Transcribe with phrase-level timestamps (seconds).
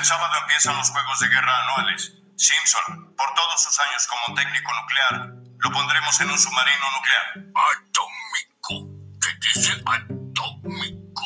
[0.00, 2.16] El sábado empiezan los Juegos de Guerra anuales.
[2.34, 7.52] Simpson, por todos sus años como técnico nuclear, lo pondremos en un submarino nuclear.
[7.68, 8.88] Atómico.
[9.20, 11.22] ¿Qué dice atómico?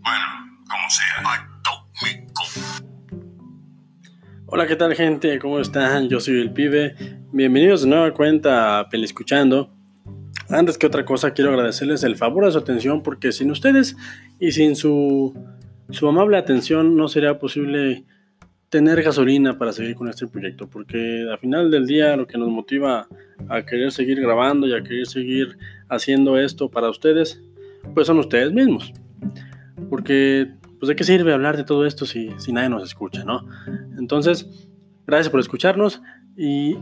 [0.00, 0.26] Bueno,
[0.68, 1.46] como sea.
[1.60, 2.42] Atómico.
[4.48, 5.38] Hola, ¿qué tal gente?
[5.38, 6.08] ¿Cómo están?
[6.08, 6.96] Yo soy el pibe.
[7.32, 9.72] Bienvenidos de nueva cuenta a Escuchando.
[10.50, 13.94] Antes que otra cosa, quiero agradecerles el favor de su atención porque sin ustedes
[14.40, 15.32] y sin su,
[15.92, 18.04] su amable atención no sería posible
[18.68, 22.48] tener gasolina para seguir con este proyecto, porque al final del día lo que nos
[22.48, 23.06] motiva
[23.48, 25.58] a querer seguir grabando y a querer seguir
[25.90, 27.42] haciendo esto para ustedes,
[27.94, 28.94] pues son ustedes mismos.
[29.90, 33.46] Porque, pues de qué sirve hablar de todo esto si, si nadie nos escucha, ¿no?
[33.98, 34.48] Entonces,
[35.06, 36.00] gracias por escucharnos
[36.34, 36.78] y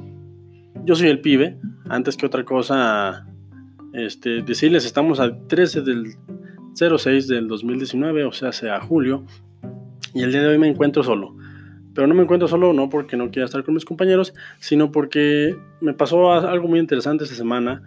[0.84, 1.58] yo soy el pibe.
[1.88, 3.27] Antes que otra cosa,
[3.92, 6.14] este, decirles, estamos al 13 del
[6.74, 9.24] 06 del 2019, o sea, sea julio,
[10.14, 11.36] y el día de hoy me encuentro solo.
[11.94, 15.56] Pero no me encuentro solo no porque no quiera estar con mis compañeros, sino porque
[15.80, 17.82] me pasó algo muy interesante esta semana.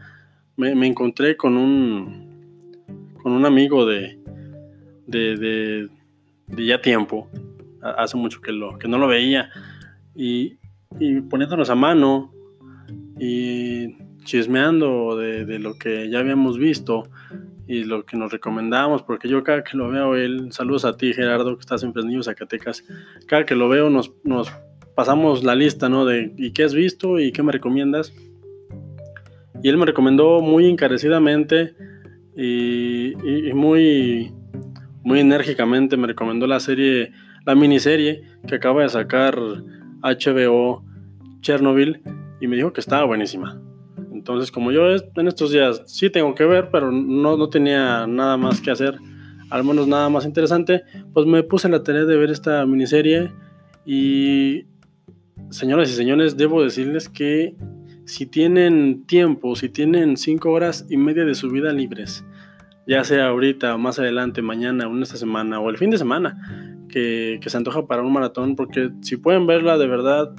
[0.56, 2.78] Me, encontré con un,
[3.22, 4.20] con un amigo de,
[5.08, 5.90] de, de,
[6.48, 7.28] de, ya tiempo,
[7.82, 9.50] hace mucho que, lo, que no lo veía,
[10.16, 10.58] y,
[11.00, 12.32] y poniéndonos a mano
[13.20, 17.10] y chismeando de, de, lo que ya habíamos visto
[17.68, 21.14] y lo que nos recomendamos, porque yo cada que lo veo, él, saludos a ti
[21.14, 22.84] Gerardo, que estás en Fresnillo, Zacatecas,
[23.28, 24.12] cada que lo veo nos,
[24.96, 26.06] pasamos la lista, ¿no?
[26.06, 28.14] De ¿y qué has visto y qué me recomiendas?
[29.62, 31.74] Y él me recomendó muy encarecidamente
[32.36, 34.34] y, y, muy,
[35.04, 37.12] muy enérgicamente, me recomendó la serie,
[37.46, 39.38] la miniserie que acaba de sacar
[40.02, 40.84] HBO
[41.40, 42.02] Chernobyl
[42.42, 43.62] y me dijo que estaba buenísima.
[44.24, 48.38] Entonces, como yo en estos días sí tengo que ver, pero no, no tenía nada
[48.38, 48.96] más que hacer,
[49.50, 53.34] al menos nada más interesante, pues me puse en la tarea de ver esta miniserie
[53.86, 54.64] y,
[55.50, 57.58] señoras y señores, debo decirles que
[58.06, 62.24] si tienen tiempo, si tienen cinco horas y media de su vida libres,
[62.88, 67.40] ya sea ahorita, más adelante, mañana, o esta semana o el fin de semana, que,
[67.42, 70.34] que, se antoja para un maratón, porque si pueden verla de verdad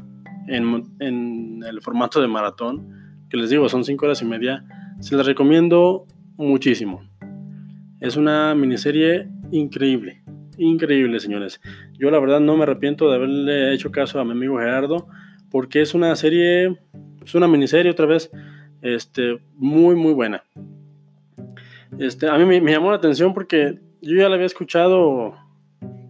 [0.48, 3.03] en, en el formato de maratón,
[3.36, 4.64] les digo, son cinco horas y media,
[5.00, 6.06] se las recomiendo
[6.36, 7.02] muchísimo.
[8.00, 10.22] Es una miniserie increíble,
[10.58, 11.60] increíble, señores.
[11.94, 15.08] Yo la verdad no me arrepiento de haberle hecho caso a mi amigo Gerardo,
[15.50, 16.78] porque es una serie,
[17.24, 18.30] es una miniserie otra vez,
[18.82, 20.44] este, muy, muy buena.
[21.98, 25.34] Este, a mí me, llamó la atención porque yo ya la había escuchado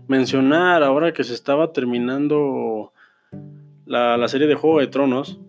[0.08, 2.92] mencionar ahora que se estaba terminando
[3.86, 5.40] la, la serie de Juego de Tronos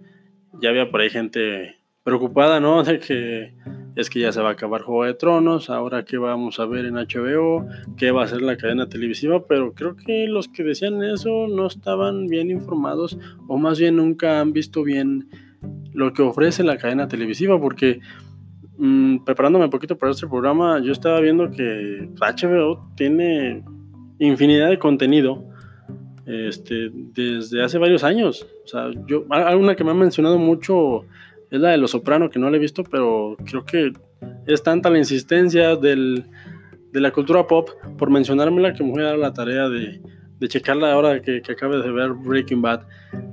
[0.61, 2.83] ya había por ahí gente preocupada, ¿no?
[2.85, 3.53] De que
[3.95, 6.85] es que ya se va a acabar Juego de Tronos, ahora qué vamos a ver
[6.85, 11.01] en HBO, qué va a ser la cadena televisiva, pero creo que los que decían
[11.01, 13.17] eso no estaban bien informados
[13.47, 15.29] o más bien nunca han visto bien
[15.93, 18.01] lo que ofrece la cadena televisiva, porque
[18.77, 23.63] mmm, preparándome un poquito para este programa, yo estaba viendo que HBO tiene
[24.19, 25.54] infinidad de contenido
[26.25, 28.45] este, desde hace varios años.
[28.63, 31.05] O sea, yo, alguna que me ha mencionado mucho
[31.51, 33.93] es la de Los Soprano, que no la he visto, pero creo que
[34.47, 36.25] es tanta la insistencia del,
[36.91, 40.01] de la cultura pop por mencionármela que me voy a dar la tarea de,
[40.47, 42.81] checarla ahora que, que acabe de ver Breaking Bad.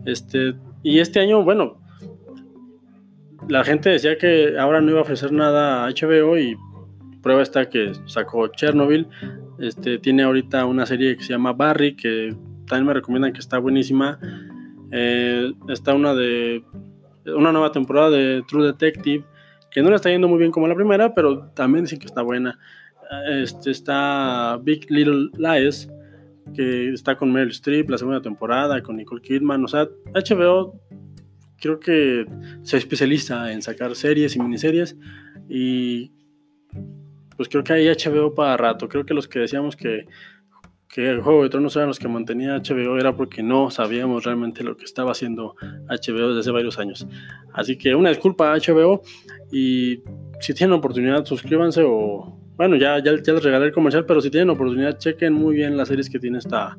[0.07, 1.79] Este, y este año, bueno,
[3.49, 6.57] la gente decía que ahora no iba a ofrecer nada a HBO y
[7.23, 9.09] prueba está que sacó Chernobyl.
[9.59, 12.35] Este, tiene ahorita una serie que se llama Barry, que
[12.73, 14.19] también me recomiendan que está buenísima.
[14.93, 16.65] Eh, está una de
[17.27, 19.25] una nueva temporada de True Detective
[19.71, 22.23] que no le está yendo muy bien como la primera, pero también dicen que está
[22.23, 22.59] buena.
[23.29, 25.87] Este, está Big Little Lies,
[26.55, 29.63] que está con Meryl Streep, la segunda temporada, con Nicole Kidman.
[29.65, 30.81] O sea, HBO
[31.61, 32.25] creo que
[32.63, 34.97] se especializa en sacar series y miniseries
[35.47, 36.11] y
[37.37, 38.89] pues creo que hay HBO para rato.
[38.89, 40.07] Creo que los que decíamos que
[40.93, 44.63] que el Juego de Tronos eran los que mantenía HBO era porque no sabíamos realmente
[44.63, 45.57] lo que estaba haciendo
[45.89, 47.07] HBO desde hace varios años.
[47.55, 49.01] Así que una disculpa a HBO
[49.51, 50.03] y
[50.39, 54.51] si tienen oportunidad suscríbanse o bueno ya, ya, les regalé el comercial, pero si tienen
[54.51, 56.77] oportunidad chequen muy bien las series que tiene esta,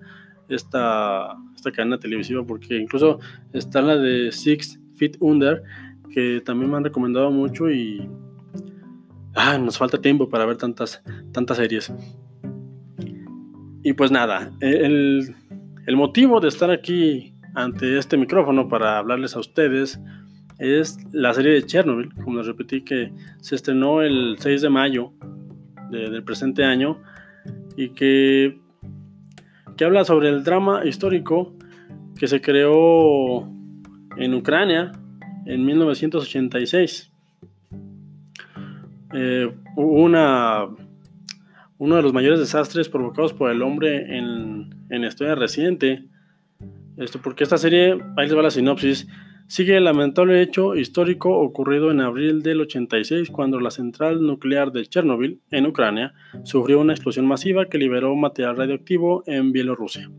[0.48, 3.19] esta, esta cadena televisiva porque incluso
[3.51, 5.63] está la de Six Feet Under
[6.12, 8.07] que también me han recomendado mucho y
[9.33, 11.01] ah, nos falta tiempo para ver tantas,
[11.31, 11.92] tantas series.
[13.83, 15.35] Y pues nada, el,
[15.95, 20.00] motivo de estar aquí ante este micrófono para hablarles a ustedes
[20.57, 25.12] es la serie de Chernobyl, como les repetí que se estrenó el 6 de mayo
[25.91, 26.97] del presente año
[27.77, 28.63] y que
[29.77, 31.53] que habla sobre el drama histórico
[32.18, 33.47] que se creó
[34.18, 34.91] en Ucrania
[35.45, 37.12] en 1986.
[39.15, 40.68] Eh, una,
[41.78, 46.06] uno de los mayores desastres provocados por el hombre en, en la historia reciente.
[46.98, 49.08] Esto porque esta serie, ahí les va la sinopsis,
[49.48, 54.86] sigue el lamentable hecho histórico ocurrido en abril del 86 cuando la central nuclear de
[54.86, 60.10] Chernobyl, en Ucrania, sufrió una explosión masiva que liberó material radioactivo en Bielorrusia.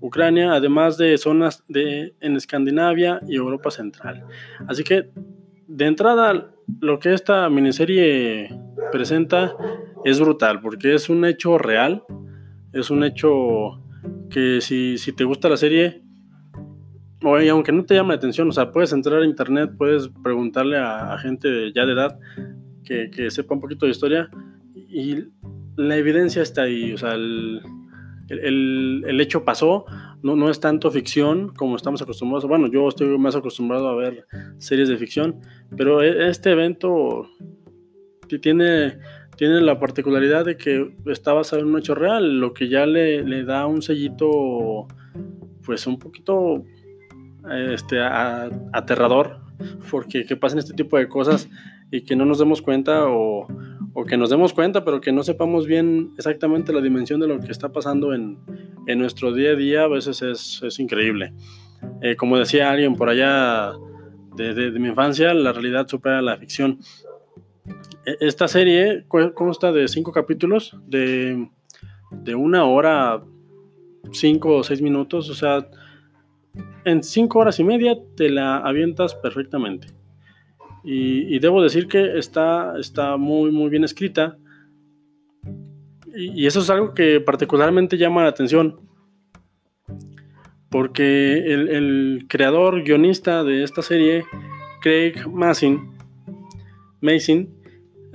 [0.00, 4.24] Ucrania, además de zonas de, en Escandinavia y Europa Central.
[4.68, 5.10] Así que,
[5.66, 8.48] de entrada, lo que esta miniserie
[8.92, 9.54] presenta
[10.06, 12.04] es brutal, porque es un hecho real,
[12.72, 13.82] es un hecho
[14.30, 16.00] que si, si te gusta la serie,
[17.24, 20.78] o aunque no te llame la atención, o sea, puedes entrar a internet, puedes preguntarle
[20.78, 22.20] a, gente ya de edad
[22.84, 24.30] que, que, sepa un poquito de historia
[24.76, 25.24] y
[25.76, 27.60] la evidencia está ahí, o sea, el,
[28.28, 29.86] el, el, hecho pasó,
[30.22, 34.24] no, no es tanto ficción como estamos acostumbrados, bueno, yo estoy más acostumbrado a ver
[34.58, 35.40] series de ficción,
[35.76, 37.26] pero e, este evento
[38.40, 38.98] tiene,
[39.36, 43.22] tiene la particularidad de que está basado en un hecho real, lo que ya le,
[43.22, 44.86] le da un sellito,
[45.64, 46.64] pues un poquito
[47.72, 49.38] este, aterrador,
[49.90, 51.48] porque que pasen este tipo de cosas
[51.90, 53.46] y que no nos demos cuenta o,
[53.94, 57.38] o, que nos demos cuenta, pero que no sepamos bien exactamente la dimensión de lo
[57.40, 58.38] que está pasando en,
[58.86, 61.32] en nuestro día a día, a veces es, es increíble.
[62.02, 63.72] Eh, como decía alguien por allá
[64.34, 66.78] de, de, de, mi infancia, la realidad supera la ficción.
[68.04, 71.48] E, esta serie consta de cinco capítulos de,
[72.10, 73.22] de una hora,
[74.12, 75.68] cinco o seis minutos, o sea,
[76.84, 79.88] en cinco horas y media te la avientas perfectamente.
[80.88, 84.38] Y, debo decir que está, está muy, muy bien escrita.
[86.14, 88.78] Y, eso es algo que particularmente llama la atención.
[90.70, 94.24] Porque el, el creador, guionista de esta serie,
[94.80, 95.90] Craig Massin,
[97.00, 97.55] Mason,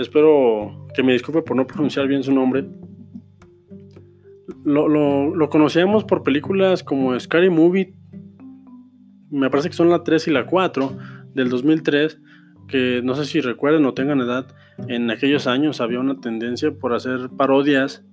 [0.02, 2.66] espero que me disculpe por no pronunciar bien su nombre,
[4.64, 7.96] lo, lo, conocíamos por películas como Scary Movie
[9.32, 10.98] me parece que son la 3 y la 4
[11.34, 12.20] del 2003,
[12.68, 14.48] que no sé si recuerden o tengan edad,
[14.88, 18.04] en aquellos años había una tendencia por hacer parodias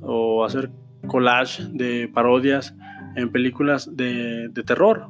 [0.00, 0.70] o hacer
[1.06, 2.74] collage de parodias
[3.16, 5.08] en películas de terror,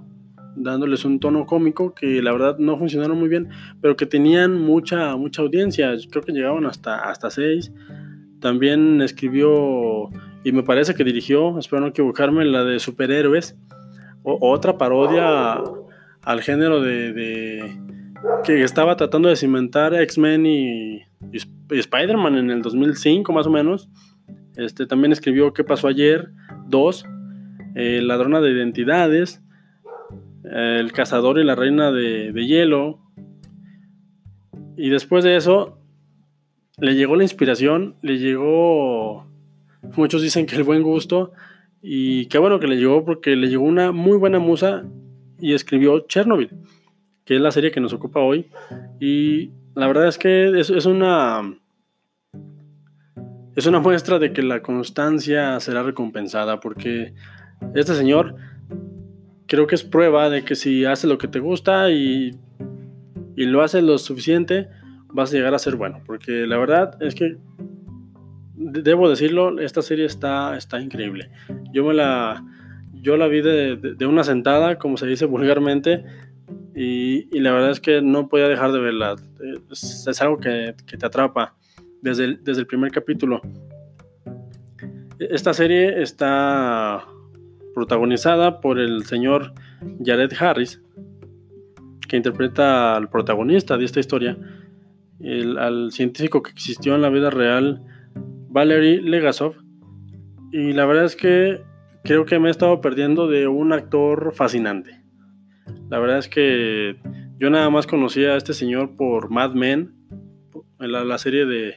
[0.56, 3.48] dándoles un tono cómico que la verdad no funcionaron muy bien,
[3.80, 7.72] pero que tenían mucha, mucha audiencia, creo que llegaban hasta, hasta 6.
[8.40, 10.10] También escribió
[10.44, 13.56] y me parece que dirigió, espero no equivocarme, la de superhéroes,
[14.22, 15.62] otra parodia
[16.22, 17.80] al género de, de,
[18.44, 20.96] que estaba tratando de cimentar X-Men y,
[21.32, 21.38] y,
[21.70, 23.88] Spider-Man en el 2005 más o menos.
[24.56, 26.30] Este, también escribió ¿Qué pasó ayer?
[26.68, 27.06] 2,
[27.74, 29.42] eh, Ladrona de Identidades,
[30.50, 33.00] El Cazador y la Reina de, de Hielo.
[34.76, 35.78] Y después de eso,
[36.78, 39.26] le llegó la inspiración, le llegó,
[39.96, 41.32] muchos dicen que el buen gusto,
[41.80, 44.84] y qué bueno que le llegó porque le llegó una muy buena musa
[45.38, 46.50] y escribió Chernobyl,
[47.24, 48.50] que es la serie que nos ocupa hoy.
[49.00, 51.42] Y la verdad es que es, es una
[53.54, 57.14] es una muestra de que la constancia será recompensada porque
[57.74, 58.36] este señor
[59.46, 62.36] creo que es prueba de que si haces lo que te gusta y,
[63.36, 64.68] y lo haces lo suficiente,
[65.12, 66.00] vas a llegar a ser bueno.
[66.04, 67.36] Porque la verdad es que
[68.54, 71.30] debo decirlo, esta serie está, está increíble.
[71.72, 72.44] Yo me la,
[72.94, 76.04] yo la vi de, de, una sentada, como se dice vulgarmente,
[76.74, 79.16] y, y, la verdad es que no podía dejar de verla.
[79.70, 81.56] Es, algo que, que, te atrapa
[82.02, 83.40] desde desde el primer capítulo.
[85.18, 87.06] Esta serie está
[87.76, 89.52] protagonizada por el señor
[90.02, 90.82] Jared Harris,
[92.08, 94.38] que interpreta al protagonista de esta historia,
[95.20, 97.82] el, al científico que existió en la vida real
[98.48, 99.56] Valery Legasov.
[100.52, 101.60] Y la verdad es que
[102.02, 105.02] creo que me he estado perdiendo de un actor fascinante.
[105.90, 106.96] La verdad es que
[107.36, 109.94] yo nada más conocía a este señor por Mad Men,
[110.78, 111.74] la, la serie de,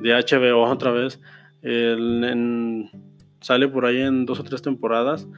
[0.00, 1.20] de, HBO otra vez.
[1.62, 3.09] El, en,
[3.40, 5.28] sale por ahí en dos o tres temporadas.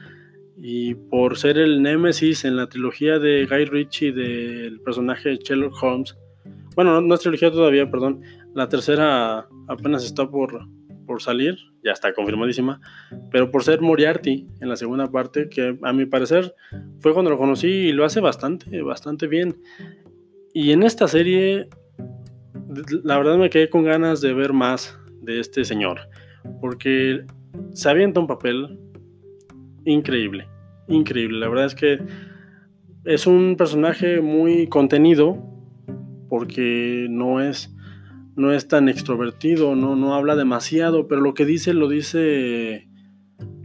[0.57, 6.15] Y por ser el Némesis en la trilogía de Guy Ritchie del personaje Sherlock Holmes.
[6.75, 8.21] Bueno, no, no es trilogía todavía, perdón.
[8.53, 10.67] La tercera apenas está por,
[11.05, 12.79] por salir, ya está confirmadísima,
[13.31, 16.53] pero por ser Moriarty en la segunda parte, que a mi parecer
[16.99, 19.55] fue cuando lo conocí y lo hace bastante, bastante bien.
[20.53, 21.67] Y en esta serie,
[23.03, 26.01] la verdad me quedé con ganas de ver más de este señor,
[26.61, 27.25] porque
[27.73, 28.79] se avienta un papel
[29.85, 30.47] increíble,
[30.87, 31.39] increíble.
[31.39, 31.99] La verdad es que
[33.05, 35.37] es un personaje muy contenido
[36.29, 37.75] porque no es,
[38.35, 42.87] no es tan extrovertido, no, no habla demasiado, pero lo que dice lo dice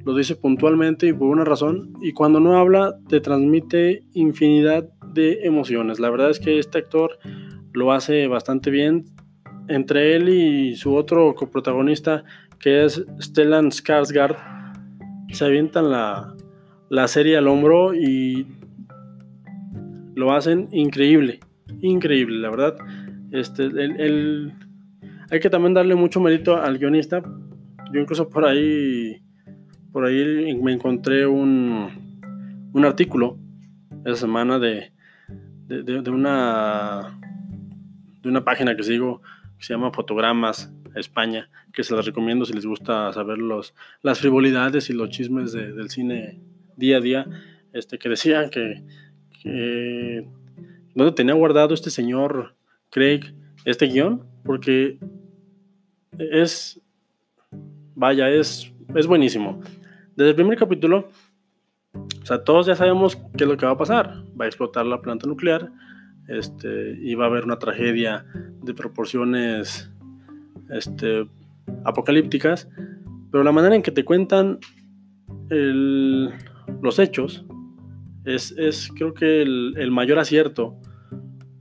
[0.05, 5.41] lo dice puntualmente y por una razón, y cuando no habla te transmite infinidad de
[5.43, 6.01] emociones.
[6.01, 7.19] La verdad es que este actor
[7.75, 9.05] lo hace bastante bien.
[9.69, 12.25] Entre él y su otro coprotagonista,
[12.61, 14.37] que es Stellan Skarsgård,
[15.31, 16.35] se avientan la,
[16.89, 18.47] la serie al hombro y
[20.15, 21.41] lo hacen increíble,
[21.81, 22.77] increíble, la verdad.
[23.31, 24.53] Este, el,
[25.31, 27.23] hay que también darle mucho mérito al guionista.
[27.93, 29.23] Yo incluso por ahí,
[29.93, 33.39] por ahí me encontré un, un artículo
[34.05, 34.93] esa semana de,
[35.69, 37.19] de, una,
[38.23, 39.21] de una página que sigo
[39.59, 44.21] que se llama Fotogramas España, que se las recomiendo si les gusta saber los, las
[44.21, 46.41] frivolidades y los chismes del cine
[46.77, 47.27] día a día,
[47.73, 48.83] este, que decía que,
[49.43, 50.29] que
[50.95, 52.55] dónde tenía guardado este señor
[52.91, 54.99] Craig este guion, porque
[56.19, 56.81] es,
[57.95, 59.61] vaya, es, es buenísimo.
[60.17, 61.09] Desde el primer capítulo,
[61.95, 64.23] o sea, todos ya sabemos qué es lo que va a pasar.
[64.41, 65.71] Va a explotar la planta nuclear
[66.29, 68.27] este, y va a haber una tragedia
[68.63, 69.91] de proporciones
[70.71, 71.27] este,
[71.85, 72.69] apocalípticas,
[73.31, 74.59] pero la manera en que te cuentan
[75.51, 77.45] los hechos
[78.25, 80.77] es, es creo que el, el, mayor acierto,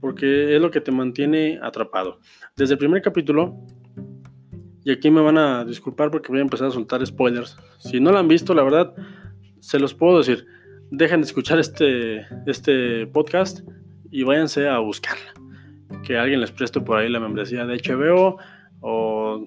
[0.00, 2.20] porque es lo que te mantiene atrapado.
[2.56, 3.58] Desde el primer capítulo,
[4.84, 8.12] y aquí me van a disculpar porque voy a empezar a soltar spoilers, si no
[8.12, 8.94] lo han visto, la verdad,
[9.60, 10.46] se los puedo decir,
[10.90, 13.60] dejen de escuchar este, este podcast
[14.10, 15.34] y váyanse a buscarla.
[16.04, 18.38] Que alguien les preste por ahí la membresía de HBO
[18.80, 19.46] o,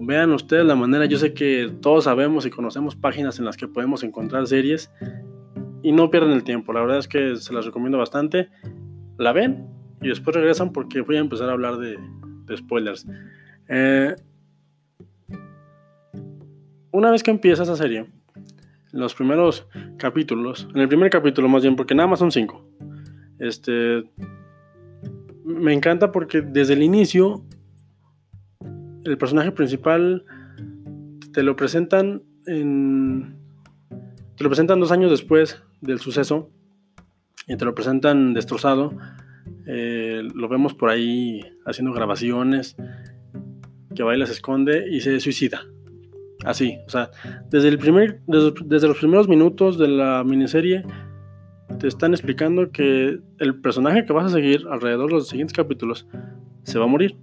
[0.00, 1.06] vean ustedes la manera.
[1.06, 4.90] Yo sé que todos sabemos y conocemos páginas en las que podemos encontrar series
[5.82, 6.72] y no pierdan el tiempo.
[6.72, 8.48] La verdad es que se las recomiendo bastante.
[9.18, 9.66] La ven
[10.00, 11.98] y después regresan porque voy a empezar a hablar de,
[12.46, 13.06] de spoilers.
[13.68, 14.14] Eh,
[16.92, 18.06] una vez que empieza esa serie,
[18.92, 19.68] los primeros
[19.98, 22.66] capítulos, en el primer capítulo más bien, porque nada más son cinco.
[23.38, 24.04] Este,
[25.44, 27.44] me encanta porque desde el inicio
[29.06, 30.24] el personaje principal
[31.32, 33.36] te lo presentan en,
[34.36, 36.50] te lo presentan dos años después del suceso
[37.46, 38.92] y te lo presentan destrozado.
[39.66, 42.76] Eh, lo vemos por ahí haciendo grabaciones,
[43.94, 45.62] que baila se esconde y se suicida.
[46.44, 47.10] Así, o sea,
[47.50, 50.84] desde, el primer, desde, los primeros minutos de la miniserie
[51.80, 56.06] te están explicando que el personaje que vas a seguir alrededor de los siguientes capítulos
[56.62, 57.16] se va a morir.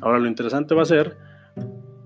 [0.00, 1.16] Ahora lo interesante va a ser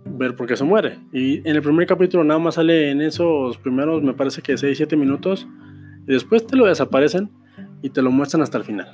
[0.04, 0.98] ver por qué se muere.
[1.12, 4.96] Y en el primer capítulo nada más sale en esos primeros, me parece que 6-7
[4.96, 5.46] minutos,
[6.06, 7.30] y después te lo desaparecen
[7.82, 8.88] y te lo muestran hasta el final.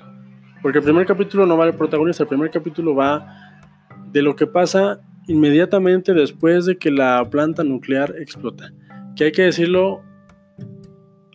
[0.63, 3.63] Porque el primer capítulo no va del protagonista, el primer capítulo va
[4.13, 8.73] de lo que pasa inmediatamente después de que la planta nuclear explota.
[9.17, 10.03] Que hay que decirlo,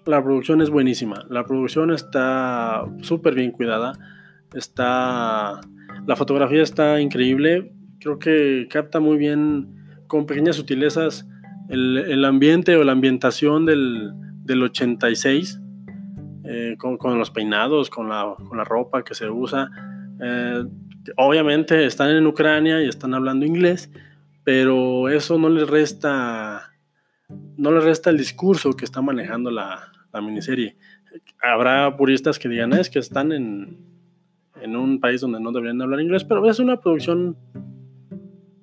[0.06, 1.26] la producción es buenísima.
[1.30, 3.94] La producción está súper bien cuidada.
[4.54, 5.62] Está.
[6.08, 7.74] La fotografía está increíble.
[8.00, 9.76] Creo que capta muy bien,
[10.08, 11.28] con pequeñas sutilezas,
[11.70, 14.14] el, ambiente o la ambientación del,
[14.48, 15.60] 86.
[16.44, 19.70] Eh, con, los peinados, con la, ropa que se usa.
[20.22, 20.66] Eh,
[21.18, 23.92] obviamente están en Ucrania y están hablando inglés,
[24.44, 26.74] pero eso no les resta,
[27.58, 29.88] no les resta el discurso que está manejando la,
[30.22, 30.78] miniserie.
[31.42, 33.91] Habrá puristas que digan, es que están en,
[34.62, 37.38] en un país donde no deberían hablar inglés, pero es una producción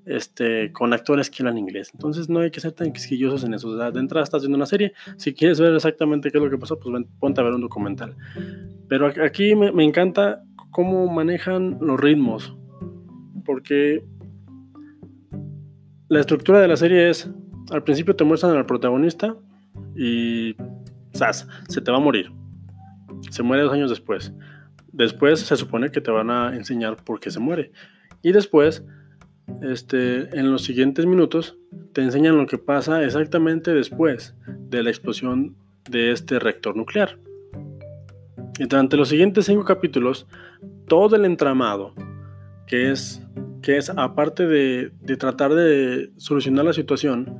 [0.05, 1.91] este, con actores que hablan inglés.
[1.93, 3.77] Entonces no hay que ser tan quisquillosos en eso.
[3.77, 4.93] De entrada estás viendo una serie.
[5.17, 8.17] Si quieres ver exactamente qué es lo que pasó, pues ponte a ver un documental.
[8.89, 12.57] Pero aquí me, me encanta cómo manejan los ritmos.
[13.45, 14.03] Porque
[16.09, 17.31] la estructura de la serie es,
[17.71, 19.37] al principio te muestran al protagonista
[19.95, 20.57] y
[21.15, 21.47] ¡zas!
[21.69, 22.33] se te va a morir.
[23.31, 24.33] Se muere dos años después.
[24.99, 27.71] Después se supone que te van a enseñar por qué se muere.
[28.21, 28.85] Y después,
[29.63, 31.57] este, en los siguientes minutos,
[31.93, 35.55] te enseñan lo que pasa exactamente después de la explosión
[35.89, 37.17] de este reactor nuclear.
[38.59, 40.27] Y durante los siguientes cinco capítulos,
[40.89, 41.95] todo el entramado,
[42.67, 43.23] que es,
[43.63, 47.39] que es aparte de, tratar de solucionar la situación,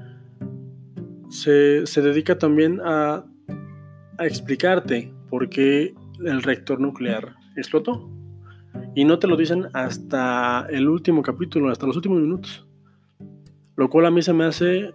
[1.29, 3.25] se, dedica también a
[4.21, 5.93] explicarte por qué
[6.25, 8.11] el reactor nuclear explotó.
[8.95, 12.67] Y no te lo dicen hasta el último capítulo, hasta los últimos minutos.
[13.77, 14.93] lo cual a mí se me hace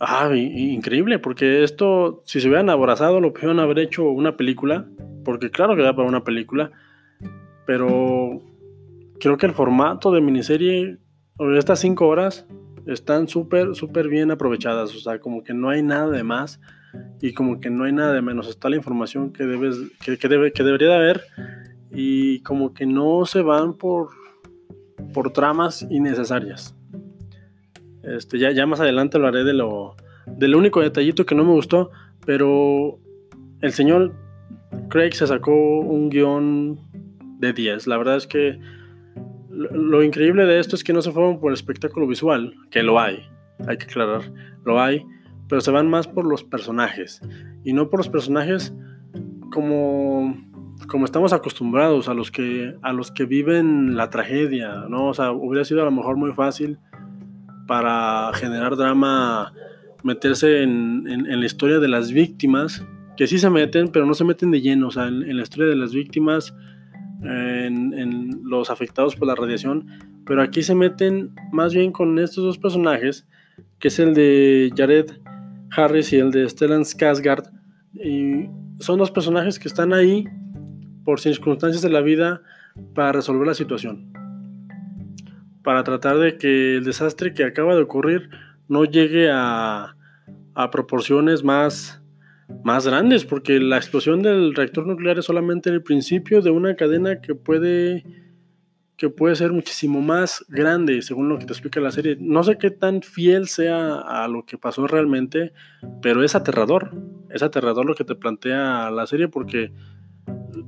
[0.00, 4.86] ah, increíble, porque esto, si se hubieran abrazado, lo pudieron haber hecho una película,
[5.24, 6.70] porque claro que da para una película,
[7.66, 8.40] pero
[9.20, 10.98] creo que el formato de miniserie,
[11.56, 12.46] estas cinco horas,
[12.86, 16.60] están súper, súper bien aprovechadas, o sea, como que no hay nada de más
[17.20, 20.52] y como que no hay nada de menos, está la información que, debes, que, debe,
[20.52, 21.22] que debería de haber
[21.90, 24.08] y como que no se van por,
[25.12, 26.74] por tramas innecesarias.
[28.02, 29.96] Este, ya, ya más adelante lo haré de lo,
[30.26, 31.90] del único detallito que no me gustó,
[32.26, 32.98] pero
[33.60, 34.14] el señor
[34.88, 36.78] Craig se sacó un guion
[37.38, 37.86] de 10.
[37.86, 38.58] La verdad es que
[39.50, 42.98] lo, increíble de esto es que no se fueron por el espectáculo visual, que lo
[42.98, 43.22] hay,
[43.66, 44.22] hay que aclarar,
[44.64, 45.04] lo hay,
[45.52, 47.20] pero se van más por los personajes.
[47.62, 48.72] Y no por los personajes
[49.50, 50.34] como,
[50.88, 55.08] como estamos acostumbrados a los, que, a los que viven la tragedia, ¿no?
[55.08, 56.78] O sea, hubiera sido a lo mejor muy fácil
[57.66, 59.52] para generar drama
[60.02, 62.82] meterse en, la historia de las víctimas,
[63.18, 65.68] que sí se meten, pero no se meten de lleno, o sea, en, la historia
[65.68, 66.54] de las víctimas,
[67.24, 69.86] en, los afectados por la radiación,
[70.24, 73.28] pero aquí se meten más bien con estos dos personajes,
[73.78, 75.21] que es el de Jared
[75.74, 77.50] Harris y el de Stellan Skarsgård,
[78.78, 80.24] son dos personajes que están ahí
[81.04, 82.42] por circunstancias de la vida
[82.94, 84.12] para resolver la situación.
[85.62, 88.30] Para tratar de que el desastre que acaba de ocurrir
[88.68, 89.94] no llegue a,
[90.70, 92.02] proporciones más,
[92.64, 97.20] más grandes, porque la explosión del reactor nuclear es solamente el principio de una cadena
[97.20, 98.04] que puede,
[99.02, 102.16] que puede ser muchísimo más grande, según lo que te explica la serie.
[102.20, 105.52] No sé qué tan fiel sea a lo que pasó realmente,
[106.00, 106.92] pero es aterrador.
[107.28, 109.72] Es aterrador lo que te plantea la serie, porque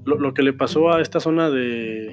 [0.05, 2.13] lo que le pasó a esta zona de,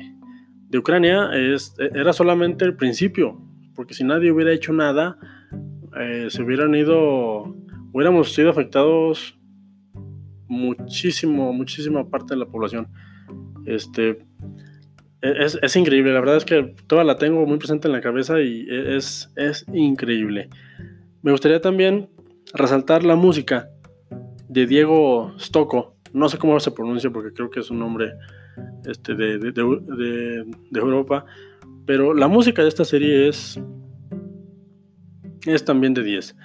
[0.69, 3.41] de Ucrania es, era solamente el principio,
[3.73, 5.17] porque si nadie hubiera hecho nada,
[5.99, 7.55] eh, se hubieran ido,
[7.93, 9.39] hubiéramos sido afectados
[10.47, 12.89] muchísimo, muchísima parte de la población.
[13.65, 14.25] Este, e,
[15.21, 18.41] es, es, increíble, la verdad es que toda la tengo muy presente en la cabeza
[18.41, 20.49] y e, es, es increíble.
[21.21, 22.09] Me gustaría también
[22.53, 23.69] resaltar la música
[24.49, 28.13] de Diego Stocco, no sé cómo se pronuncia porque creo que es un nombre
[28.85, 31.25] este, de, de, de, Europa.
[31.85, 33.59] Pero la música de esta serie es,
[35.45, 36.35] es también de 10.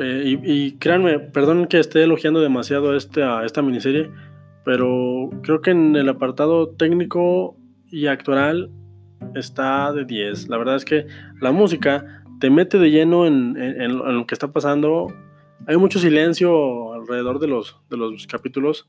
[0.00, 4.10] Eh, y, créanme, perdón que esté elogiando demasiado esta, esta miniserie,
[4.64, 7.56] pero creo que en el apartado técnico
[7.90, 8.70] y actoral
[9.34, 10.48] está de 10.
[10.48, 11.06] La verdad es que
[11.40, 15.08] la música te mete de lleno en, en, lo que está pasando.
[15.66, 18.88] Hay mucho silencio alrededor de los, de los capítulos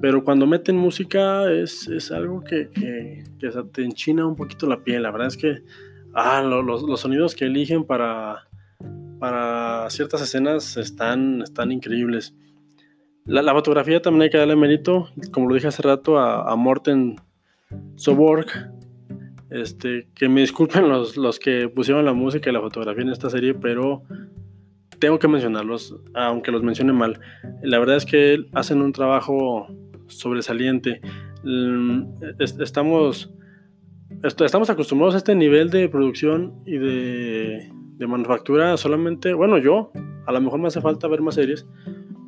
[0.00, 3.24] pero cuando meten música es, es algo que, que,
[3.72, 5.02] te enchina un poquito la piel.
[5.02, 5.62] La verdad es que
[6.14, 8.48] ah, los, los, sonidos que eligen para,
[9.18, 12.34] para ciertas escenas están, están increíbles.
[13.26, 16.56] La, la, fotografía también hay que darle mérito, como lo dije hace rato, a, a
[16.56, 17.16] Morten
[17.96, 18.46] Soborg.
[19.50, 23.28] Este, que me disculpen los, los que pusieron la música y la fotografía en esta
[23.28, 24.02] serie, pero
[25.02, 27.18] tengo que mencionarlos, aunque los mencione mal.
[27.62, 29.66] La verdad es que hacen un trabajo
[30.06, 31.00] sobresaliente.
[31.42, 32.04] Mm,
[32.38, 33.34] estamos,
[34.22, 37.68] estamos acostumbrados a este nivel de producción y de,
[38.06, 39.92] manufactura solamente, bueno, yo,
[40.26, 41.66] a lo mejor me hace falta ver más series,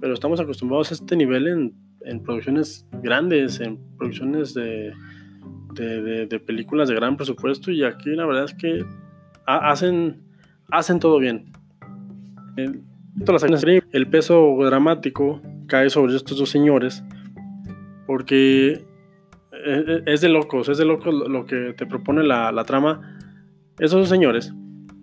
[0.01, 4.93] pero estamos acostumbrados a este nivel en, producciones grandes, en producciones de,
[5.75, 8.85] de, películas de gran presupuesto y aquí la verdad es que
[9.47, 10.23] hacen,
[10.71, 11.53] hacen todo bien
[12.57, 17.03] el peso dramático cae sobre estos dos señores
[18.07, 18.85] porque
[19.67, 23.19] eh, eh, es de locos, es de locos lo que te propone la, trama.
[23.79, 24.53] Esos dos señores,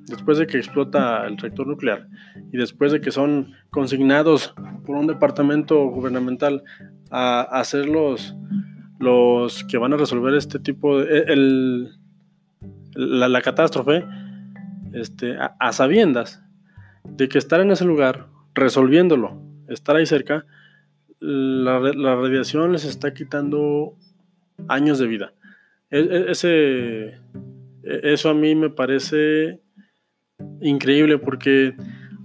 [0.07, 2.07] después de que explota el reactor nuclear
[2.51, 4.53] y después de que son consignados
[4.85, 6.63] por un departamento gubernamental
[7.09, 8.35] a, hacer los,
[9.01, 11.19] los que van a resolver este tipo de...
[11.27, 11.89] El,
[12.93, 14.05] la, catástrofe
[14.93, 16.43] este, a sabiendas
[17.05, 20.45] de que estar en ese lugar, resolviéndolo, estar ahí cerca,
[21.19, 21.79] la,
[22.15, 23.95] radiación les está quitando
[24.67, 25.33] años de vida.
[25.89, 27.19] E, e, ese,
[27.83, 29.61] e, eso a mí me parece
[30.61, 31.75] increíble porque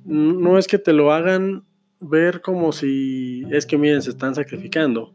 [0.04, 1.64] no es que te lo hagan
[2.00, 5.14] ver como si es que miren, se están sacrificando,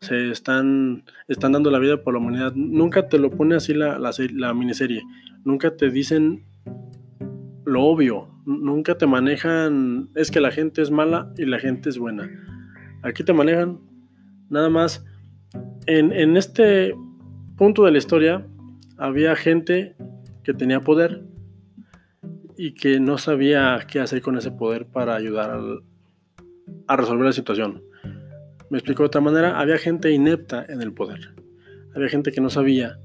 [0.00, 2.52] se están, están dando la vida por la humanidad.
[2.54, 5.02] Nunca te lo pone así la, la, miniserie,
[5.44, 6.44] nunca te dicen
[7.66, 11.98] lo obvio, nunca te manejan, es que la gente es mala y la gente es
[11.98, 12.28] buena.
[13.02, 13.78] Aquí te manejan
[14.48, 15.04] nada más.
[15.86, 16.94] En, este
[17.56, 18.46] punto de la historia
[18.96, 19.96] había gente
[20.42, 21.24] que tenía poder
[22.56, 25.82] y que no sabía qué hacer con ese poder para ayudar al-
[26.86, 27.82] a resolver la situación.
[28.70, 31.34] Me explico de otra manera, había gente inepta en el poder.
[31.94, 32.98] Había gente que no sabía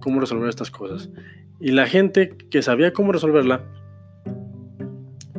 [0.00, 1.10] cómo resolver estas cosas.
[1.60, 3.64] Y la gente que sabía cómo resolverla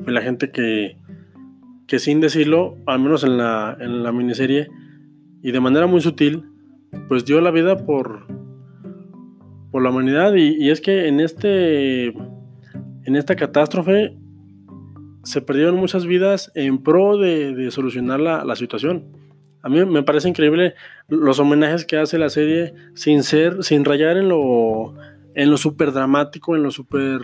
[0.03, 0.97] fue la gente que,
[1.87, 4.67] que sin decirlo, al menos en la, en la miniserie,
[5.41, 6.43] y de manera muy sutil,
[7.07, 8.27] pues dio la vida por,
[9.71, 10.33] por la humanidad.
[10.35, 14.17] Y, y es que en, este, en esta catástrofe
[15.23, 19.05] se perdieron muchas vidas en pro de, de solucionar la, la situación.
[19.61, 20.75] A mí me parece increíble
[21.07, 24.95] los homenajes que hace la serie sin ser, sin rayar en lo,
[25.35, 27.21] en lo súper dramático, en lo súper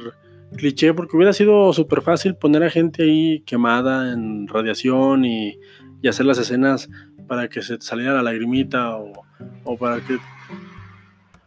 [0.57, 5.59] cliché, porque hubiera sido súper fácil poner a gente ahí quemada en radiación y,
[6.01, 6.89] y hacer las escenas
[7.27, 9.13] para que se saliera la lagrimita o,
[9.63, 10.17] o para que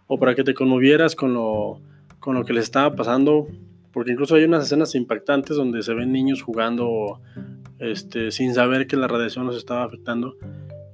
[0.08, 1.80] o para que te conmovieras con lo,
[2.18, 3.46] con lo que les estaba pasando,
[3.92, 7.20] porque incluso hay unas escenas impactantes donde se ven niños jugando
[7.78, 10.34] este, sin saber que la radiación los estaba afectando.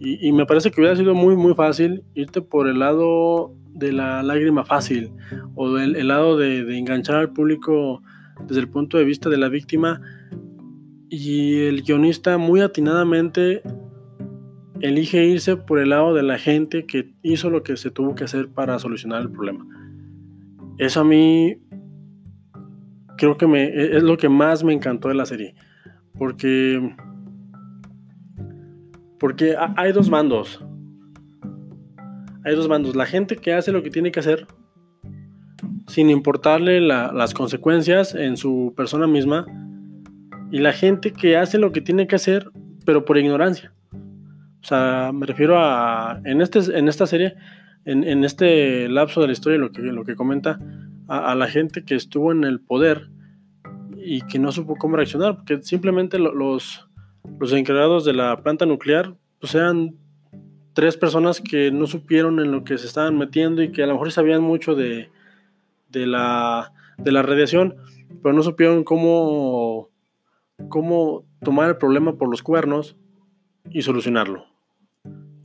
[0.05, 4.23] Y, me parece que hubiera sido muy, muy fácil irte por el lado de la
[4.23, 5.11] lágrima fácil
[5.55, 8.03] o del el lado de, de enganchar al público
[8.47, 10.01] desde el punto de vista de la víctima.
[11.09, 13.63] Y el guionista muy atinadamente
[14.81, 18.25] elige irse por el lado de la gente que hizo lo que se tuvo que
[18.25, 19.67] hacer para solucionar el problema.
[20.79, 21.57] Eso a mí
[23.17, 25.55] creo que me, es lo que más me encantó de la serie.
[26.19, 26.95] Porque,
[29.25, 30.63] porque ha- hay dos bandos.
[32.45, 32.95] Hay dos bandos.
[32.95, 34.47] La gente que hace lo que tiene que hacer
[35.87, 39.47] sin importarle la- las consecuencias en su persona misma.
[40.51, 42.51] Y la gente que hace lo que tiene que hacer,
[42.85, 43.73] pero por ignorancia.
[44.63, 46.21] O sea, me refiero a.
[46.27, 47.35] En, este, en esta serie,
[47.87, 50.61] en, en este lapso de la historia, lo que, lo que comenta,
[51.09, 53.09] a, la gente que estuvo en el poder
[53.97, 56.91] y que no supo cómo reaccionar, porque simplemente lo- los,
[57.39, 59.97] los encargados de la planta nuclear pues eran
[60.73, 63.95] tres personas que no supieron en lo que se estaban metiendo y que a lo
[63.95, 65.11] mejor sabían mucho de,
[65.89, 67.77] de, la, de la radiación,
[68.23, 69.91] pero no supieron cómo,
[70.69, 72.97] cómo tomar el problema por los cuernos
[73.71, 74.47] y solucionarlo.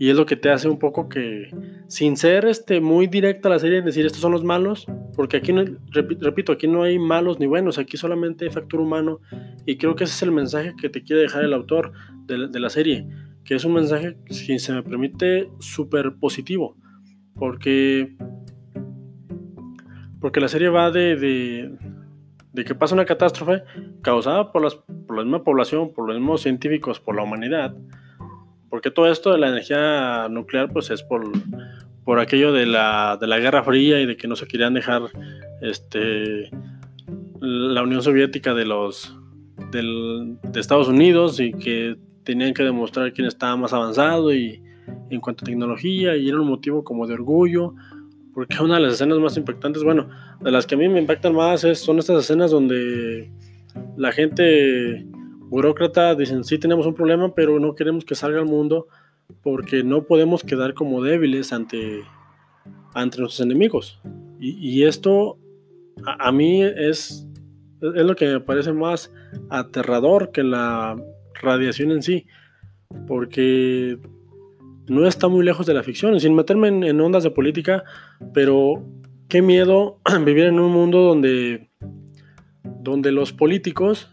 [0.01, 1.49] Y es lo que te hace un poco que,
[1.87, 5.61] sin ser este, muy directa la serie, decir estos son los malos, porque aquí, no,
[5.63, 9.19] repi- repito, aquí no hay malos ni buenos, aquí solamente hay factor humano.
[9.65, 11.91] Y creo que ese es el mensaje que te quiere dejar el autor
[12.25, 13.07] de, la- de la serie,
[13.43, 16.77] que es un mensaje, si se me permite, súper positivo,
[17.35, 18.15] porque,
[20.21, 21.75] porque la serie va de, de,
[22.53, 23.63] de que pasa una catástrofe
[24.01, 27.75] causada por, las, por la misma población, por los mismos científicos, por la humanidad,
[28.69, 31.31] porque todo esto de la energía nuclear pues es por,
[32.03, 35.03] por aquello de la, de la Guerra Fría y de que no se querían dejar
[35.61, 36.49] este,
[37.39, 39.15] la Unión Soviética de los
[39.71, 44.61] del, de Estados Unidos y que tenían que demostrar quién estaba más avanzado y
[45.09, 47.73] en cuanto a tecnología y era un motivo como de orgullo
[48.33, 50.09] porque una de las escenas más impactantes bueno
[50.41, 53.31] de las que a mí me impactan más es, son estas escenas donde
[53.97, 55.05] la gente
[55.49, 58.87] burócrata dicen sí tenemos un problema pero no queremos que salga al mundo
[59.43, 62.03] porque no podemos quedar como débiles ante,
[62.93, 63.99] ante nuestros enemigos.
[64.39, 65.37] Y, y esto
[66.05, 67.27] a, a, mí es,
[67.81, 69.11] es lo que me parece más
[69.49, 70.95] aterrador que la
[71.41, 72.25] radiación en sí,
[73.07, 73.97] porque
[74.87, 77.83] no está muy lejos de la ficción, sin meterme en, en ondas de política,
[78.33, 78.83] pero
[79.27, 81.69] qué miedo vivir en un mundo donde,
[82.63, 84.09] donde los políticos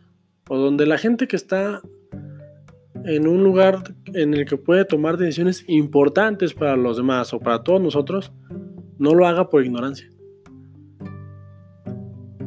[0.48, 1.82] o donde la gente que está
[3.04, 7.62] en un lugar en el que puede tomar decisiones importantes para los demás o para
[7.62, 8.32] todos nosotros,
[8.98, 10.10] no lo haga por ignorancia.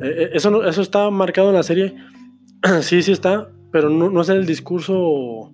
[0.02, 1.96] Eh, Eso, no, eso está marcado en la serie,
[2.82, 5.54] sí, sí está, pero no, no, es el discurso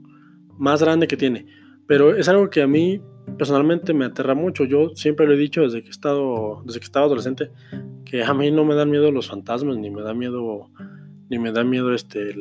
[0.57, 1.45] más grande que tiene.
[1.87, 3.01] Pero es algo que a mí
[3.37, 4.63] personalmente me aterra mucho.
[4.65, 7.51] Yo siempre lo he dicho desde que he estado, desde que estaba adolescente,
[8.05, 10.69] que a mí no me dan miedo los fantasmas, ni me da miedo,
[11.29, 12.35] ni me da miedo este,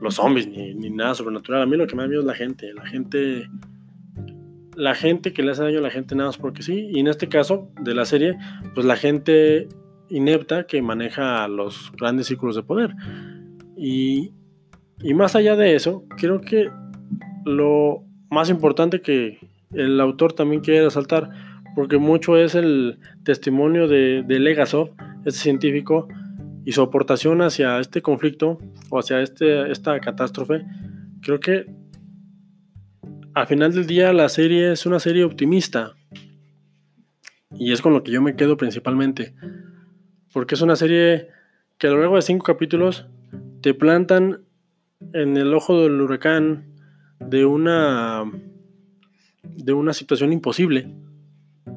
[0.00, 1.62] los zombies ni, ni, nada sobrenatural.
[1.62, 2.72] A mí lo que me da miedo es la gente.
[2.74, 3.48] La gente.
[4.74, 6.90] La gente que le hace daño a la gente nada más porque sí.
[6.92, 8.36] Y en este caso de la serie,
[8.74, 9.68] pues la gente
[10.10, 12.94] inepta que maneja los grandes círculos de poder.
[13.76, 14.32] Y,
[15.02, 16.70] y más allá de eso, creo que
[17.46, 19.38] lo más importante que
[19.72, 21.30] el autor también quiere resaltar,
[21.74, 24.90] porque mucho es el testimonio de, de Legasov,
[25.24, 26.08] este científico,
[26.66, 28.58] y su aportación hacia este conflicto
[28.90, 30.66] o hacia este, esta catástrofe,
[31.22, 31.66] creo que
[33.34, 35.94] al final del día la serie es una serie optimista.
[37.52, 39.32] Y es con lo que yo me quedo principalmente.
[40.32, 41.28] Porque es una serie
[41.78, 43.06] que a lo largo de cinco capítulos
[43.60, 44.44] te plantan
[45.12, 46.66] en el ojo del huracán
[47.20, 48.24] de una
[49.44, 50.92] de una situación imposible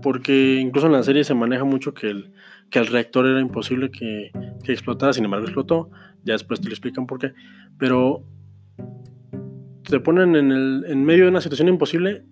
[0.02, 2.32] porque incluso en la serie se maneja mucho que el,
[2.70, 4.32] que el reactor era imposible que,
[4.64, 5.90] que explotara, sin embargo explotó,
[6.24, 7.34] ya después te lo explican por qué,
[7.78, 8.24] pero
[9.84, 12.24] te ponen en, el, en medio de una situación imposible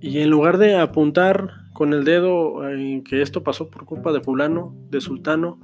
[0.00, 4.20] y en lugar de apuntar con el dedo en que esto pasó por culpa de
[4.20, 5.60] fulano, de sultano,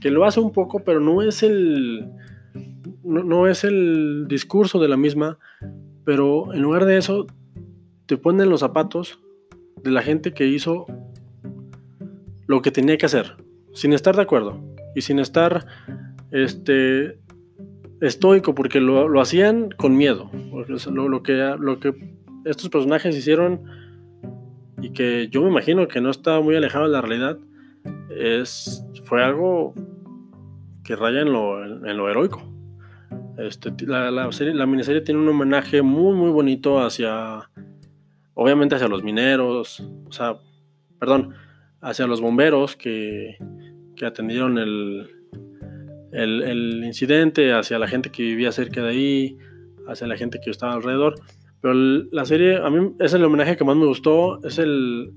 [0.00, 2.08] que lo hace un poco, pero no es el
[3.04, 5.38] no, no es el discurso de la misma,
[6.04, 7.26] pero en lugar de eso
[8.06, 9.20] te ponen los zapatos
[9.82, 10.86] de la gente que hizo
[12.48, 13.36] lo que tenía que hacer,
[13.72, 14.60] sin estar de acuerdo
[14.96, 15.66] y sin estar
[16.32, 17.20] este,
[18.00, 20.30] estoico, porque lo, lo hacían con miedo.
[20.66, 21.94] Lo, lo, que, lo que
[22.44, 23.62] estos personajes hicieron
[24.80, 27.38] y que yo me imagino que no estaba muy alejado de la realidad,
[28.10, 29.74] es, fue algo
[30.84, 32.42] que raya en lo, en lo heroico.
[33.36, 37.50] Este, la, la, serie, la miniserie tiene un homenaje muy, muy bonito hacia,
[38.32, 40.38] obviamente hacia los mineros, o sea,
[40.98, 41.34] perdón,
[41.80, 43.36] hacia los bomberos que,
[43.96, 45.08] que atendieron el,
[46.12, 49.38] el, incidente, hacia la gente que vivía cerca de ahí,
[49.86, 51.14] hacia la gente que estaba alrededor.
[51.60, 55.12] Pero la serie, a mí es el homenaje que más me gustó, es el,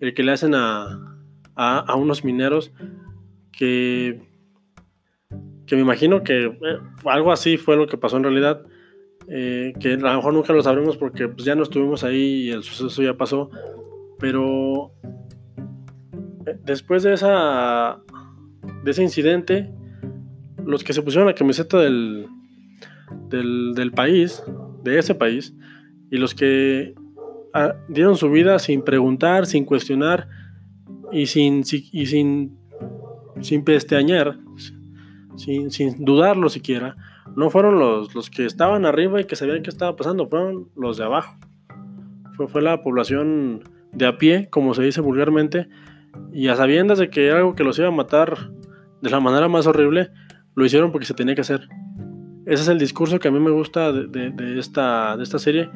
[0.00, 1.18] el que le hacen a,
[1.54, 2.72] a, a, unos mineros
[3.52, 4.20] que,
[5.66, 8.66] que me imagino que eh, algo así fue lo que pasó en realidad
[9.28, 12.50] eh, que a lo mejor nunca lo sabremos porque pues, ya no estuvimos ahí y
[12.50, 13.50] el suceso ya pasó,
[14.18, 14.92] pero
[16.64, 18.00] después de, esa,
[18.84, 19.70] de ese incidente,
[20.64, 22.26] los que se pusieron la camiseta del,
[23.28, 24.42] del, del país,
[24.82, 25.54] de ese país,
[26.10, 26.94] y los que
[27.54, 30.28] ah, dieron su vida sin preguntar, sin cuestionar
[31.10, 32.58] y sin, sin,
[33.40, 34.38] sin pesteañar,
[35.36, 36.96] sin, sin dudarlo siquiera,
[37.36, 40.98] no fueron los, los que estaban arriba y que sabían qué estaba pasando, fueron los
[40.98, 41.36] de abajo.
[42.36, 45.68] Fue, fue la población de a pie, como se dice vulgarmente,
[46.32, 48.50] y a sabiendas de que era algo que los iba a matar
[49.00, 50.10] de la manera más horrible,
[50.54, 51.68] lo hicieron porque se tenía que hacer.
[52.46, 55.70] Ese es el discurso que a mí me gusta de, esta, de esta serie,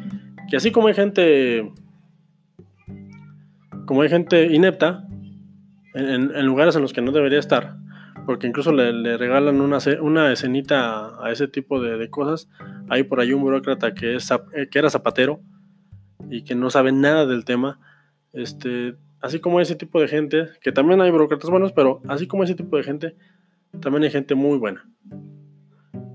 [0.51, 1.73] que así como hay gente,
[3.87, 5.07] como hay gente inepta,
[5.95, 7.77] en, lugares en los que no debería estar,
[8.27, 12.51] porque incluso le, le regalan una, una, escenita a ese tipo de, de, cosas.
[12.89, 15.41] Hay por ahí un burócrata que, es, eh, que era zapatero
[16.29, 17.79] y que no sabe nada del tema.
[18.33, 22.45] Este, así como ese tipo de gente, que también hay burócratas buenos, pero así como
[22.45, 23.17] ese tipo de gente,
[23.81, 24.89] también hay gente muy buena.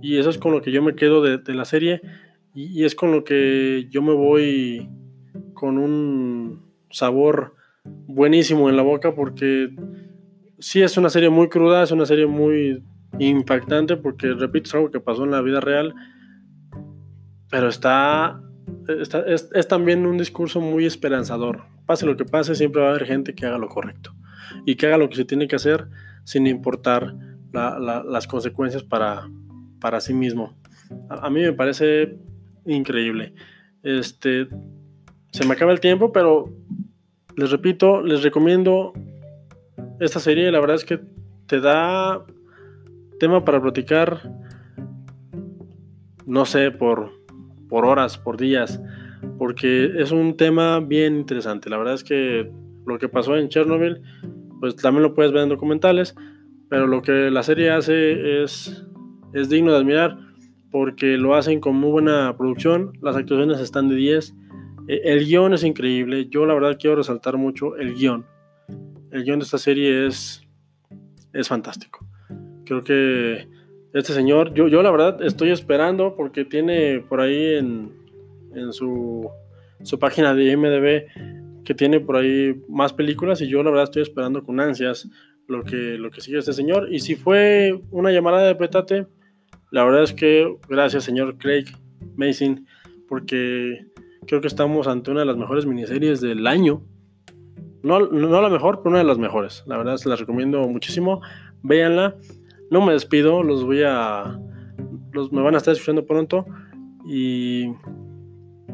[0.02, 2.02] Y eso es con lo que yo me quedo de, la serie
[2.54, 4.90] y, y es con lo que yo me voy
[5.54, 9.70] con un sabor buenísimo en la boca porque
[10.62, 12.84] sí es una serie muy cruda, es una serie muy
[13.20, 15.94] impactante porque, repito, es algo que pasó en la vida real,
[17.50, 18.42] pero está,
[18.88, 21.64] es, también un discurso muy esperanzador.
[21.86, 24.14] Pase lo que pase, siempre va a haber gente que haga lo correcto
[24.66, 25.88] y que haga lo que se tiene que hacer
[26.24, 27.16] sin importar
[27.52, 29.30] la, la, las consecuencias para,
[29.80, 30.58] para sí mismo.
[31.10, 32.18] A, a, mí me parece
[32.66, 33.34] increíble.
[33.84, 34.48] Este,
[35.32, 36.54] se me acaba el tiempo, pero
[37.36, 38.94] les repito, les recomiendo
[40.00, 41.00] esta serie la verdad es que
[41.46, 42.26] te da
[43.20, 44.32] tema para platicar,
[46.26, 47.12] no sé, por,
[47.72, 48.80] por horas, por días,
[49.40, 51.72] porque es un tema bien interesante.
[51.72, 52.52] La verdad es que
[52.86, 54.04] lo que pasó en Chernobyl,
[54.60, 56.14] pues también lo puedes ver en documentales,
[56.70, 58.86] pero lo que la serie hace es,
[59.34, 60.16] es digno de admirar
[60.70, 64.36] porque lo hacen con muy buena producción, las actuaciones están de 10,
[64.88, 68.26] e, el guion es increíble, yo la verdad quiero resaltar mucho el guion
[69.12, 70.42] el guion de esta serie es,
[71.34, 72.06] es fantástico.
[72.66, 73.48] Creo que
[73.94, 77.92] este señor, yo, yo la verdad estoy esperando porque tiene por ahí en,
[78.56, 79.30] en su,
[79.84, 84.02] su página de IMDB que tiene por ahí más películas y yo la verdad estoy
[84.02, 85.10] esperando con ansias
[85.48, 86.88] lo que, lo que sigue este señor.
[86.92, 89.08] Y si fue una llamada de petate,
[89.70, 91.66] la verdad es que gracias señor Craig
[92.16, 92.66] Mason
[93.08, 93.86] porque
[94.26, 96.84] creo que estamos ante una de las mejores miniseries del año
[97.84, 99.64] no, no la mejor, pero una de las mejores.
[99.66, 101.22] La verdad se las recomiendo muchísimo.
[101.64, 102.16] Véanla.
[102.72, 104.40] No me despido, los voy a.
[105.12, 106.46] Los, me van a estar escuchando pronto.
[107.06, 107.68] Y.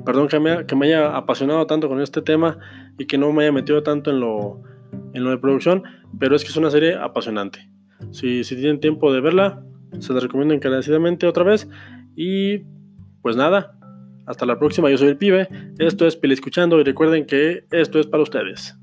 [0.06, 2.60] Perdón que me, haya apasionado tanto con este tema
[2.98, 4.62] y que no me haya metido tanto en lo,
[5.14, 5.84] en lo de producción,
[6.18, 7.70] pero es que es una serie apasionante.
[8.12, 9.66] Si, si tienen tiempo de verla,
[10.00, 11.68] se las recomiendo encarecidamente otra vez.
[12.16, 12.60] Y
[13.22, 13.78] pues nada,
[14.28, 14.92] hasta la próxima.
[14.92, 15.50] Yo soy el pibe.
[15.80, 18.78] Esto es Pili Escuchando y recuerden que esto es para ustedes.